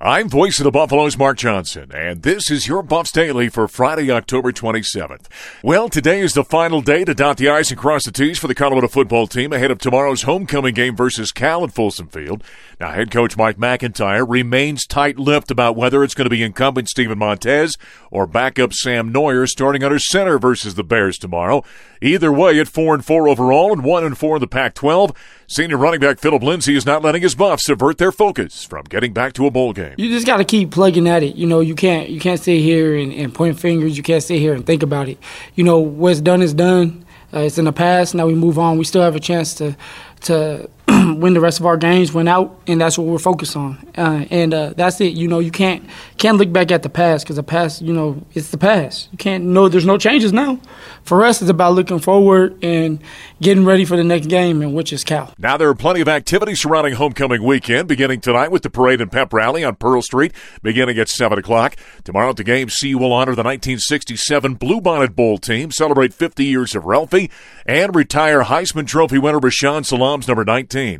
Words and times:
I'm 0.00 0.28
voice 0.28 0.58
of 0.58 0.64
the 0.64 0.72
Buffaloes, 0.72 1.16
Mark 1.16 1.38
Johnson, 1.38 1.92
and 1.94 2.22
this 2.22 2.50
is 2.50 2.66
your 2.66 2.82
Buffs 2.82 3.12
Daily 3.12 3.48
for 3.48 3.68
Friday, 3.68 4.10
October 4.10 4.50
27th. 4.50 5.26
Well, 5.62 5.88
today 5.88 6.18
is 6.18 6.32
the 6.34 6.42
final 6.42 6.80
day 6.80 7.04
to 7.04 7.14
dot 7.14 7.36
the 7.36 7.48
I's 7.48 7.70
and 7.70 7.78
cross 7.78 8.04
the 8.04 8.10
T's 8.10 8.36
for 8.36 8.48
the 8.48 8.54
Colorado 8.54 8.88
football 8.88 9.28
team 9.28 9.52
ahead 9.52 9.70
of 9.70 9.78
tomorrow's 9.78 10.22
homecoming 10.22 10.74
game 10.74 10.96
versus 10.96 11.30
Cal 11.30 11.62
at 11.62 11.72
Folsom 11.72 12.08
Field. 12.08 12.42
Now, 12.80 12.90
head 12.90 13.12
coach 13.12 13.36
Mike 13.36 13.58
MacIntyre 13.58 14.24
remains 14.24 14.86
tight-lipped 14.86 15.52
about 15.52 15.76
whether 15.76 16.02
it's 16.02 16.14
going 16.14 16.26
to 16.26 16.30
be 16.30 16.42
incumbent 16.42 16.88
Steven 16.88 17.18
Montez 17.18 17.76
or 18.10 18.26
backup 18.26 18.72
Sam 18.72 19.12
Noyer 19.12 19.46
starting 19.46 19.84
under 19.84 20.00
center 20.00 20.36
versus 20.36 20.74
the 20.74 20.82
Bears 20.82 21.16
tomorrow. 21.16 21.62
Either 22.00 22.32
way, 22.32 22.58
at 22.58 22.66
4 22.66 22.94
and 22.94 23.04
4 23.04 23.28
overall 23.28 23.72
and 23.72 23.84
1 23.84 24.04
and 24.04 24.18
4 24.18 24.36
in 24.36 24.40
the 24.40 24.48
Pac 24.48 24.74
12, 24.74 25.12
senior 25.46 25.76
running 25.76 26.00
back 26.00 26.18
Phillip 26.18 26.42
Lindsay 26.42 26.76
is 26.76 26.86
not 26.86 27.02
letting 27.02 27.22
his 27.22 27.34
buffs 27.34 27.68
avert 27.68 27.98
their 27.98 28.12
focus 28.12 28.64
from 28.64 28.84
getting 28.84 29.12
back 29.12 29.32
to 29.34 29.46
a 29.46 29.50
bowl 29.50 29.72
game. 29.72 29.94
You 29.98 30.08
just 30.08 30.26
got 30.26 30.38
to 30.38 30.44
keep 30.44 30.70
plugging 30.70 31.08
at 31.08 31.22
it. 31.22 31.36
You 31.36 31.46
know, 31.46 31.60
you 31.60 31.74
can't 31.74 32.08
you 32.08 32.20
can't 32.20 32.40
sit 32.40 32.60
here 32.60 32.96
and, 32.96 33.12
and 33.12 33.34
point 33.34 33.58
fingers. 33.58 33.96
You 33.96 34.02
can't 34.02 34.22
sit 34.22 34.38
here 34.38 34.54
and 34.54 34.64
think 34.66 34.82
about 34.82 35.08
it. 35.08 35.18
You 35.54 35.64
know, 35.64 35.78
what's 35.78 36.20
done 36.20 36.42
is 36.42 36.54
done. 36.54 37.04
Uh, 37.34 37.40
it's 37.40 37.58
in 37.58 37.64
the 37.64 37.72
past. 37.72 38.14
Now 38.14 38.26
we 38.26 38.34
move 38.34 38.58
on. 38.58 38.78
We 38.78 38.84
still 38.84 39.02
have 39.02 39.16
a 39.16 39.20
chance 39.20 39.54
to 39.54 39.76
to 40.22 40.68
win 41.16 41.34
the 41.34 41.40
rest 41.40 41.60
of 41.60 41.66
our 41.66 41.76
games, 41.76 42.12
win 42.12 42.28
out, 42.28 42.60
and 42.66 42.80
that's 42.80 42.98
what 42.98 43.06
we're 43.06 43.18
focused 43.18 43.56
on. 43.56 43.78
Uh, 43.96 44.24
and 44.30 44.54
uh, 44.54 44.72
that's 44.76 45.00
it. 45.00 45.14
You 45.14 45.28
know, 45.28 45.38
you 45.38 45.50
can't 45.50 45.84
can't 46.18 46.38
look 46.38 46.52
back 46.52 46.70
at 46.70 46.82
the 46.82 46.88
past 46.88 47.24
because 47.24 47.36
the 47.36 47.42
past, 47.42 47.82
you 47.82 47.92
know, 47.92 48.24
it's 48.34 48.50
the 48.50 48.58
past. 48.58 49.08
You 49.12 49.18
can't 49.18 49.44
know 49.44 49.68
there's 49.68 49.86
no 49.86 49.98
changes 49.98 50.32
now. 50.32 50.60
For 51.04 51.24
us, 51.24 51.40
it's 51.40 51.50
about 51.50 51.74
looking 51.74 51.98
forward 51.98 52.62
and 52.62 53.00
getting 53.40 53.64
ready 53.64 53.84
for 53.84 53.96
the 53.96 54.04
next 54.04 54.26
game, 54.26 54.62
and 54.62 54.74
which 54.74 54.92
is 54.92 55.02
Cal. 55.04 55.32
Now 55.38 55.56
there 55.56 55.68
are 55.68 55.74
plenty 55.74 56.00
of 56.00 56.08
activities 56.08 56.60
surrounding 56.60 56.94
homecoming 56.94 57.42
weekend, 57.42 57.88
beginning 57.88 58.20
tonight 58.20 58.50
with 58.50 58.62
the 58.62 58.70
parade 58.70 59.00
and 59.00 59.10
pep 59.10 59.32
rally 59.32 59.64
on 59.64 59.76
Pearl 59.76 60.02
Street, 60.02 60.32
beginning 60.62 60.98
at 60.98 61.08
seven 61.08 61.38
o'clock. 61.38 61.76
Tomorrow 62.04 62.30
at 62.30 62.36
the 62.36 62.44
game, 62.44 62.68
CU 62.68 62.98
will 62.98 63.12
honor 63.12 63.34
the 63.34 63.42
1967 63.42 64.56
Bluebonnet 64.56 65.14
Bowl 65.16 65.38
team, 65.38 65.70
celebrate 65.70 66.14
50 66.14 66.44
years 66.44 66.74
of 66.74 66.84
Ralphie, 66.84 67.30
and 67.66 67.94
retire 67.94 68.44
Heisman 68.44 68.86
Trophy 68.86 69.18
winner 69.18 69.40
Rashaan 69.40 69.84
Salaam's 69.84 70.28
number 70.28 70.44
19. 70.44 70.91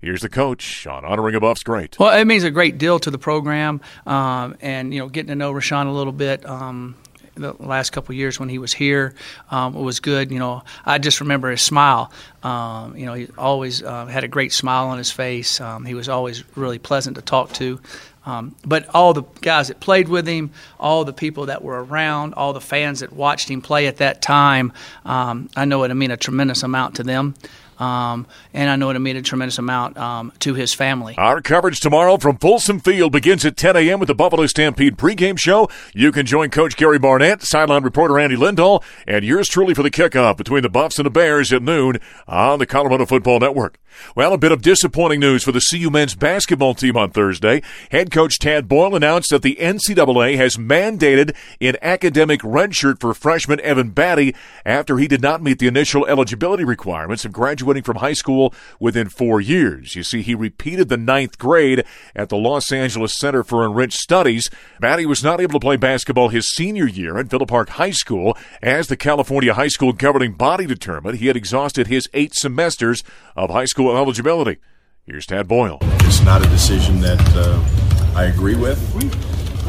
Here's 0.00 0.22
the 0.22 0.30
coach 0.30 0.86
on 0.86 1.04
honoring 1.04 1.34
a 1.34 1.40
Buffs 1.40 1.62
great. 1.62 1.98
Well, 1.98 2.18
it 2.18 2.24
means 2.24 2.42
a 2.44 2.50
great 2.50 2.78
deal 2.78 2.98
to 3.00 3.10
the 3.10 3.18
program, 3.18 3.82
um, 4.06 4.56
and 4.62 4.94
you 4.94 5.00
know, 5.00 5.08
getting 5.08 5.28
to 5.28 5.34
know 5.34 5.52
Rashaan 5.52 5.86
a 5.86 5.90
little 5.90 6.12
bit. 6.12 6.46
Um, 6.48 6.96
the 7.34 7.54
last 7.58 7.90
couple 7.90 8.14
years 8.14 8.38
when 8.38 8.48
he 8.48 8.58
was 8.58 8.72
here 8.72 9.14
um, 9.50 9.74
it 9.74 9.80
was 9.80 10.00
good. 10.00 10.30
You 10.30 10.38
know, 10.38 10.62
I 10.84 10.98
just 10.98 11.20
remember 11.20 11.50
his 11.50 11.62
smile. 11.62 12.12
Um, 12.42 12.96
you 12.96 13.06
know, 13.06 13.14
he 13.14 13.28
always 13.38 13.82
uh, 13.82 14.06
had 14.06 14.24
a 14.24 14.28
great 14.28 14.52
smile 14.52 14.88
on 14.88 14.98
his 14.98 15.10
face. 15.10 15.60
Um, 15.60 15.84
he 15.84 15.94
was 15.94 16.08
always 16.08 16.44
really 16.56 16.78
pleasant 16.78 17.16
to 17.16 17.22
talk 17.22 17.52
to. 17.54 17.80
Um, 18.26 18.54
but 18.66 18.86
all 18.94 19.14
the 19.14 19.22
guys 19.40 19.68
that 19.68 19.80
played 19.80 20.08
with 20.08 20.26
him, 20.26 20.50
all 20.78 21.04
the 21.04 21.12
people 21.12 21.46
that 21.46 21.62
were 21.62 21.82
around, 21.82 22.34
all 22.34 22.52
the 22.52 22.60
fans 22.60 23.00
that 23.00 23.12
watched 23.12 23.48
him 23.48 23.62
play 23.62 23.86
at 23.86 23.96
that 23.96 24.20
time, 24.20 24.72
um, 25.06 25.48
I 25.56 25.64
know 25.64 25.82
it 25.84 25.94
meant 25.94 26.12
a 26.12 26.18
tremendous 26.18 26.62
amount 26.62 26.96
to 26.96 27.02
them. 27.02 27.34
Um, 27.80 28.26
and 28.52 28.68
I 28.68 28.76
know 28.76 28.90
it 28.90 28.98
meant 28.98 29.18
a 29.18 29.22
tremendous 29.22 29.58
amount 29.58 29.96
um, 29.96 30.32
to 30.40 30.54
his 30.54 30.74
family. 30.74 31.14
Our 31.16 31.40
coverage 31.40 31.80
tomorrow 31.80 32.18
from 32.18 32.36
Folsom 32.36 32.78
Field 32.78 33.12
begins 33.12 33.44
at 33.44 33.56
10 33.56 33.76
a.m. 33.76 33.98
with 33.98 34.08
the 34.08 34.14
Buffalo 34.14 34.46
Stampede 34.46 34.96
pregame 34.96 35.38
show. 35.38 35.68
You 35.94 36.12
can 36.12 36.26
join 36.26 36.50
Coach 36.50 36.76
Gary 36.76 36.98
Barnett, 36.98 37.42
sideline 37.42 37.82
reporter 37.82 38.18
Andy 38.18 38.36
Lindahl, 38.36 38.84
and 39.06 39.24
yours 39.24 39.48
truly 39.48 39.74
for 39.74 39.82
the 39.82 39.90
kickoff 39.90 40.36
between 40.36 40.62
the 40.62 40.68
Buffs 40.68 40.98
and 40.98 41.06
the 41.06 41.10
Bears 41.10 41.52
at 41.52 41.62
noon 41.62 41.98
on 42.28 42.58
the 42.58 42.66
Colorado 42.66 43.06
Football 43.06 43.40
Network. 43.40 43.78
Well, 44.14 44.32
a 44.32 44.38
bit 44.38 44.52
of 44.52 44.62
disappointing 44.62 45.20
news 45.20 45.42
for 45.42 45.52
the 45.52 45.60
CU 45.70 45.90
men's 45.90 46.14
basketball 46.14 46.74
team 46.74 46.96
on 46.96 47.10
Thursday. 47.10 47.62
Head 47.90 48.10
coach 48.10 48.38
Tad 48.38 48.68
Boyle 48.68 48.94
announced 48.94 49.30
that 49.30 49.42
the 49.42 49.56
NCAA 49.56 50.36
has 50.36 50.56
mandated 50.56 51.34
an 51.60 51.76
academic 51.82 52.40
redshirt 52.40 53.00
for 53.00 53.14
freshman 53.14 53.60
Evan 53.60 53.92
Battey 53.92 54.34
after 54.64 54.98
he 54.98 55.08
did 55.08 55.22
not 55.22 55.42
meet 55.42 55.58
the 55.58 55.66
initial 55.66 56.06
eligibility 56.06 56.64
requirements 56.64 57.24
of 57.24 57.32
graduating 57.32 57.69
from 57.78 57.98
high 57.98 58.12
school 58.12 58.52
within 58.80 59.08
four 59.08 59.40
years. 59.40 59.94
You 59.94 60.02
see, 60.02 60.22
he 60.22 60.34
repeated 60.34 60.88
the 60.88 60.96
ninth 60.96 61.38
grade 61.38 61.84
at 62.16 62.28
the 62.28 62.36
Los 62.36 62.72
Angeles 62.72 63.16
Center 63.16 63.44
for 63.44 63.64
Enriched 63.64 63.98
Studies. 63.98 64.50
Battey 64.82 65.06
was 65.06 65.22
not 65.22 65.40
able 65.40 65.52
to 65.52 65.60
play 65.60 65.76
basketball 65.76 66.28
his 66.30 66.50
senior 66.50 66.86
year 66.86 67.16
at 67.18 67.26
Villa 67.28 67.46
Park 67.46 67.68
High 67.70 67.92
School 67.92 68.36
as 68.60 68.88
the 68.88 68.96
California 68.96 69.54
High 69.54 69.68
School 69.68 69.92
governing 69.92 70.32
body 70.32 70.66
determined 70.66 71.18
he 71.18 71.28
had 71.28 71.36
exhausted 71.36 71.86
his 71.86 72.08
eight 72.14 72.34
semesters 72.34 73.04
of 73.36 73.50
high 73.50 73.66
school 73.66 73.96
eligibility. 73.96 74.58
Here's 75.04 75.26
Tad 75.26 75.46
Boyle. 75.46 75.78
It's 75.82 76.22
not 76.22 76.44
a 76.44 76.48
decision 76.48 77.00
that 77.00 77.20
uh, 77.34 78.18
I 78.18 78.24
agree 78.24 78.56
with. 78.56 78.78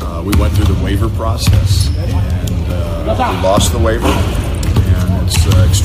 uh, 0.02 0.24
we 0.26 0.34
went 0.40 0.54
through 0.54 0.74
the 0.74 0.84
waiver 0.84 1.10
process 1.10 1.88
and 1.98 2.66
uh, 2.72 3.04
we 3.08 3.44
lost 3.44 3.72
the 3.72 3.80
waiver, 3.80 4.08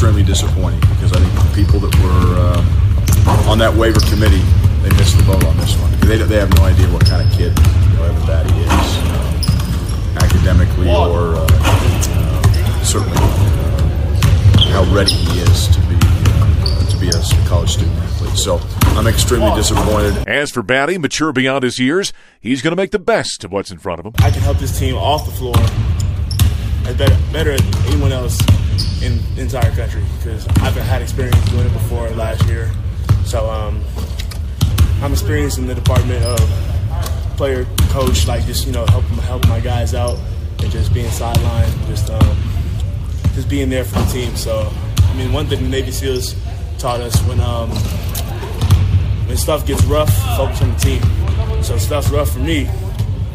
extremely 0.07 0.23
disappointing 0.23 0.79
because 0.81 1.13
I 1.13 1.19
think 1.19 1.35
the 1.35 1.65
people 1.65 1.81
that 1.81 1.91
were 1.99 2.39
uh, 2.39 3.51
on 3.51 3.59
that 3.59 3.75
waiver 3.75 3.99
committee 4.07 4.43
they 4.83 4.91
missed 4.95 5.19
the 5.19 5.25
boat 5.25 5.43
on 5.45 5.57
this 5.57 5.75
one. 5.79 5.91
They, 6.07 6.17
they 6.19 6.39
have 6.39 6.55
no 6.55 6.63
idea 6.63 6.87
what 6.95 7.05
kind 7.05 7.27
of 7.27 7.37
kid 7.37 7.51
you 7.59 7.97
know, 7.99 8.05
Evan 8.05 8.23
Battey 8.23 8.55
is, 8.55 8.87
uh, 9.03 10.23
academically 10.23 10.87
or 10.87 11.35
uh, 11.35 11.47
uh, 11.51 12.85
certainly 12.85 13.19
how 14.71 14.87
ready 14.95 15.11
he 15.11 15.41
is 15.41 15.67
to 15.75 15.81
be 15.91 15.99
to 16.87 16.97
be 17.01 17.09
a 17.09 17.49
college 17.49 17.71
student 17.71 17.99
athlete. 17.99 18.39
So 18.39 18.61
I'm 18.95 19.09
extremely 19.09 19.53
disappointed. 19.57 20.29
As 20.29 20.53
for 20.53 20.63
Battey, 20.63 21.01
mature 21.01 21.33
beyond 21.33 21.65
his 21.65 21.81
years, 21.81 22.13
he's 22.41 22.63
going 22.63 22.71
to 22.71 22.81
make 22.81 22.93
the 22.93 23.01
best 23.01 23.43
of 23.43 23.51
what's 23.51 23.73
in 23.73 23.79
front 23.79 23.99
of 23.99 24.07
him. 24.07 24.13
I 24.19 24.31
can 24.31 24.43
help 24.43 24.59
this 24.59 24.79
team 24.79 24.95
off 24.95 25.27
the 25.27 25.33
floor 25.33 25.57
better, 26.95 27.17
better 27.33 27.57
than 27.57 27.75
anyone 27.87 28.13
else 28.13 28.41
in 29.03 29.19
the 29.35 29.43
entire 29.43 29.71
country 29.75 30.03
because 30.19 30.47
I've 30.59 30.75
had 30.75 31.03
experience 31.03 31.39
doing 31.51 31.67
it 31.67 31.73
before 31.73 32.09
last 32.11 32.47
year. 32.47 32.71
So 33.25 33.49
um, 33.51 33.83
I'm 35.03 35.13
experienced 35.13 35.59
in 35.59 35.67
the 35.67 35.75
department 35.75 36.25
of 36.25 36.39
player 37.37 37.67
coach, 37.91 38.27
like 38.27 38.45
just 38.47 38.67
you 38.67 38.73
know 38.73 38.87
helping 38.87 39.17
help 39.19 39.47
my 39.49 39.61
guys 39.61 39.95
out 39.95 40.19
and 40.63 40.71
just 40.71 40.93
being 40.95 41.11
sideline, 41.11 41.71
just 41.87 42.11
um, 42.11 42.37
just 43.35 43.49
being 43.49 43.69
there 43.69 43.85
for 43.85 43.99
the 43.99 44.13
team. 44.13 44.37
So 44.37 44.73
I 44.99 45.15
mean, 45.15 45.33
one 45.33 45.47
thing 45.47 45.63
the 45.63 45.69
Navy 45.69 45.91
SEALs 45.91 46.35
taught 46.79 47.01
us 47.01 47.21
when 47.27 47.41
um, 47.41 47.71
when 49.27 49.37
stuff 49.37 49.67
gets 49.67 49.85
rough, 49.85 50.13
focus 50.37 50.63
on 50.63 50.73
the 50.73 50.79
team. 50.79 51.63
So 51.63 51.77
stuff's 51.79 52.11
rough 52.11 52.31
for 52.31 52.39
me. 52.39 52.69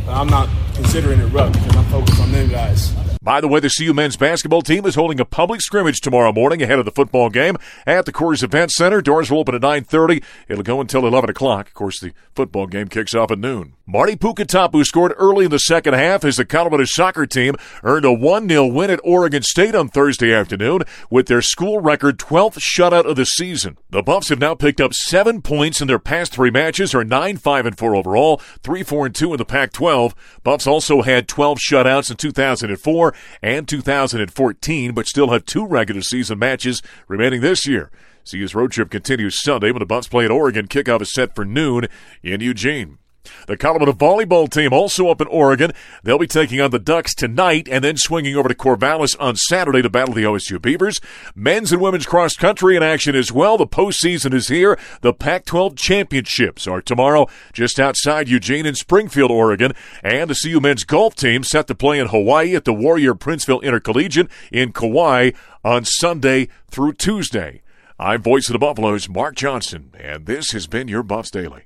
But 0.05 0.13
I'm 0.13 0.27
not 0.27 0.49
considering 0.73 1.19
it 1.19 1.27
rough 1.27 1.53
because 1.53 1.75
I'm 1.75 1.85
focused 1.85 2.21
on 2.21 2.31
them 2.31 2.49
guys. 2.49 2.93
By 3.23 3.39
the 3.39 3.47
way, 3.47 3.59
the 3.59 3.69
CU 3.69 3.93
men's 3.93 4.17
basketball 4.17 4.63
team 4.63 4.83
is 4.87 4.95
holding 4.95 5.19
a 5.19 5.25
public 5.25 5.61
scrimmage 5.61 6.01
tomorrow 6.01 6.33
morning 6.33 6.63
ahead 6.63 6.79
of 6.79 6.85
the 6.85 6.91
football 6.91 7.29
game 7.29 7.55
at 7.85 8.07
the 8.07 8.11
Coors 8.11 8.41
Event 8.41 8.71
Center. 8.71 8.99
Doors 8.99 9.29
will 9.29 9.37
open 9.37 9.53
at 9.53 9.61
9.30. 9.61 10.23
It'll 10.47 10.63
go 10.63 10.81
until 10.81 11.05
11 11.05 11.29
o'clock. 11.29 11.67
Of 11.67 11.75
course, 11.75 11.99
the 11.99 12.13
football 12.33 12.65
game 12.65 12.87
kicks 12.87 13.13
off 13.13 13.29
at 13.29 13.37
noon. 13.37 13.75
Marty 13.85 14.15
Pukatapu 14.15 14.83
scored 14.85 15.13
early 15.17 15.45
in 15.45 15.51
the 15.51 15.59
second 15.59 15.93
half 15.93 16.25
as 16.25 16.37
the 16.37 16.45
Colorado 16.45 16.85
soccer 16.85 17.27
team 17.27 17.55
earned 17.83 18.05
a 18.05 18.07
1-0 18.07 18.73
win 18.73 18.89
at 18.89 19.01
Oregon 19.03 19.43
State 19.43 19.75
on 19.75 19.87
Thursday 19.89 20.33
afternoon 20.33 20.81
with 21.11 21.27
their 21.27 21.41
school 21.43 21.79
record 21.79 22.17
12th 22.17 22.57
shutout 22.57 23.05
of 23.05 23.17
the 23.17 23.25
season. 23.25 23.77
The 23.91 24.01
Buffs 24.01 24.29
have 24.29 24.39
now 24.39 24.55
picked 24.55 24.81
up 24.81 24.93
seven 24.93 25.43
points 25.43 25.79
in 25.79 25.87
their 25.87 25.99
past 25.99 26.33
three 26.33 26.49
matches, 26.49 26.95
are 26.95 27.03
9-5-4 27.03 27.97
overall, 27.97 28.37
3-4-2 28.63 29.31
in 29.31 29.37
the 29.37 29.45
Pac-12. 29.45 30.13
Buffs 30.43 30.65
also 30.65 31.01
had 31.03 31.27
12 31.27 31.59
shutouts 31.59 32.09
in 32.09 32.17
2004 32.17 33.10
and 33.41 33.67
2014, 33.67 34.93
but 34.93 35.07
still 35.07 35.31
have 35.31 35.45
two 35.45 35.65
regular 35.65 36.01
season 36.01 36.39
matches 36.39 36.81
remaining 37.07 37.41
this 37.41 37.67
year. 37.67 37.91
CU's 38.29 38.55
road 38.55 38.71
trip 38.71 38.89
continues 38.89 39.41
Sunday 39.41 39.71
when 39.71 39.79
the 39.79 39.85
Buffs 39.85 40.07
play 40.07 40.25
at 40.25 40.31
Oregon. 40.31 40.67
Kickoff 40.67 41.01
is 41.01 41.13
set 41.13 41.35
for 41.35 41.45
noon 41.45 41.87
in 42.23 42.41
Eugene. 42.41 42.97
The 43.47 43.57
Colorado 43.57 43.93
volleyball 43.93 44.49
team 44.49 44.73
also 44.73 45.09
up 45.09 45.21
in 45.21 45.27
Oregon. 45.27 45.71
They'll 46.03 46.17
be 46.17 46.27
taking 46.27 46.61
on 46.61 46.71
the 46.71 46.79
Ducks 46.79 47.13
tonight 47.13 47.67
and 47.69 47.83
then 47.83 47.97
swinging 47.97 48.35
over 48.35 48.49
to 48.49 48.55
Corvallis 48.55 49.15
on 49.19 49.35
Saturday 49.35 49.81
to 49.81 49.89
battle 49.89 50.13
the 50.13 50.23
OSU 50.23 50.61
Beavers. 50.61 50.99
Men's 51.35 51.71
and 51.71 51.81
women's 51.81 52.05
cross 52.05 52.35
country 52.35 52.75
in 52.75 52.83
action 52.83 53.15
as 53.15 53.31
well. 53.31 53.57
The 53.57 53.67
postseason 53.67 54.33
is 54.33 54.47
here. 54.47 54.77
The 55.01 55.13
Pac 55.13 55.45
12 55.45 55.75
championships 55.75 56.67
are 56.67 56.81
tomorrow 56.81 57.27
just 57.53 57.79
outside 57.79 58.29
Eugene 58.29 58.65
in 58.65 58.75
Springfield, 58.75 59.31
Oregon. 59.31 59.73
And 60.03 60.29
the 60.29 60.39
CU 60.41 60.59
men's 60.59 60.83
golf 60.83 61.15
team 61.15 61.43
set 61.43 61.67
to 61.67 61.75
play 61.75 61.99
in 61.99 62.07
Hawaii 62.07 62.55
at 62.55 62.65
the 62.65 62.73
Warrior 62.73 63.15
Princeville 63.15 63.63
Intercollegiate 63.63 64.29
in 64.51 64.71
Kauai 64.71 65.31
on 65.63 65.85
Sunday 65.85 66.47
through 66.69 66.93
Tuesday. 66.93 67.61
I'm 67.99 68.23
Voice 68.23 68.49
of 68.49 68.53
the 68.53 68.59
Buffaloes, 68.59 69.07
Mark 69.07 69.35
Johnson, 69.35 69.91
and 69.99 70.25
this 70.25 70.51
has 70.51 70.65
been 70.65 70.87
your 70.87 71.03
Buffs 71.03 71.29
Daily. 71.29 71.65